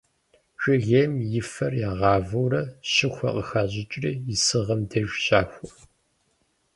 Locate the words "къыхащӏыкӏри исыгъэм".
3.35-4.81